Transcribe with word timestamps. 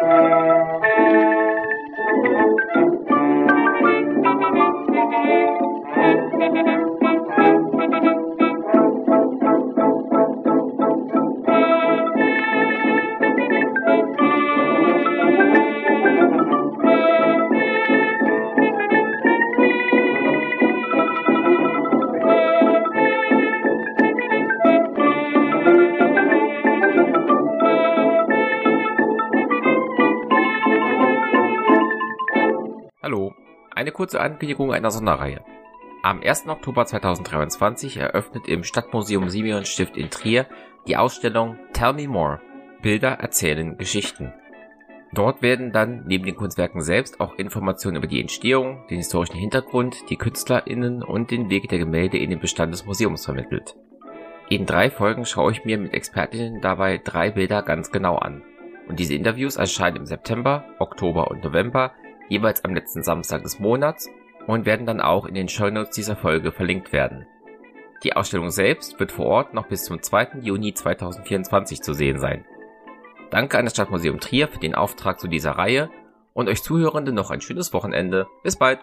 Música 0.00 0.87
Hallo, 33.08 33.34
eine 33.70 33.90
kurze 33.90 34.20
Ankündigung 34.20 34.70
einer 34.70 34.90
Sonderreihe. 34.90 35.42
Am 36.02 36.20
1. 36.20 36.46
Oktober 36.46 36.84
2023 36.84 37.96
eröffnet 37.96 38.46
im 38.46 38.64
Stadtmuseum 38.64 39.30
Simeon 39.30 39.64
Stift 39.64 39.96
in 39.96 40.10
Trier 40.10 40.44
die 40.86 40.98
Ausstellung 40.98 41.56
Tell 41.72 41.94
Me 41.94 42.06
More. 42.06 42.42
Bilder 42.82 43.12
erzählen 43.12 43.78
Geschichten. 43.78 44.34
Dort 45.14 45.40
werden 45.40 45.72
dann 45.72 46.04
neben 46.06 46.26
den 46.26 46.36
Kunstwerken 46.36 46.82
selbst 46.82 47.18
auch 47.18 47.36
Informationen 47.36 47.96
über 47.96 48.08
die 48.08 48.20
Entstehung, 48.20 48.86
den 48.90 48.98
historischen 48.98 49.38
Hintergrund, 49.38 50.10
die 50.10 50.16
KünstlerInnen 50.16 51.02
und 51.02 51.30
den 51.30 51.48
Weg 51.48 51.70
der 51.70 51.78
Gemälde 51.78 52.18
in 52.18 52.28
den 52.28 52.40
Bestand 52.40 52.74
des 52.74 52.84
Museums 52.84 53.24
vermittelt. 53.24 53.74
In 54.50 54.66
drei 54.66 54.90
Folgen 54.90 55.24
schaue 55.24 55.52
ich 55.52 55.64
mir 55.64 55.78
mit 55.78 55.94
Expertinnen 55.94 56.60
dabei 56.60 57.00
drei 57.02 57.30
Bilder 57.30 57.62
ganz 57.62 57.90
genau 57.90 58.16
an. 58.16 58.42
Und 58.86 58.98
diese 58.98 59.14
Interviews 59.14 59.56
erscheinen 59.56 59.96
im 59.96 60.04
September, 60.04 60.66
Oktober 60.78 61.30
und 61.30 61.42
November 61.42 61.94
jeweils 62.28 62.64
am 62.64 62.74
letzten 62.74 63.02
Samstag 63.02 63.42
des 63.42 63.58
Monats 63.58 64.08
und 64.46 64.66
werden 64.66 64.86
dann 64.86 65.00
auch 65.00 65.26
in 65.26 65.34
den 65.34 65.48
Shownotes 65.48 65.94
dieser 65.94 66.16
Folge 66.16 66.52
verlinkt 66.52 66.92
werden. 66.92 67.26
Die 68.04 68.14
Ausstellung 68.14 68.50
selbst 68.50 68.98
wird 69.00 69.12
vor 69.12 69.26
Ort 69.26 69.54
noch 69.54 69.66
bis 69.66 69.84
zum 69.84 70.02
2. 70.02 70.40
Juni 70.40 70.72
2024 70.72 71.82
zu 71.82 71.94
sehen 71.94 72.18
sein. 72.18 72.44
Danke 73.30 73.58
an 73.58 73.64
das 73.64 73.74
Stadtmuseum 73.74 74.20
Trier 74.20 74.48
für 74.48 74.60
den 74.60 74.74
Auftrag 74.74 75.20
zu 75.20 75.28
dieser 75.28 75.52
Reihe 75.52 75.90
und 76.32 76.48
euch 76.48 76.62
Zuhörende 76.62 77.12
noch 77.12 77.30
ein 77.30 77.40
schönes 77.40 77.72
Wochenende. 77.72 78.26
Bis 78.42 78.56
bald! 78.56 78.78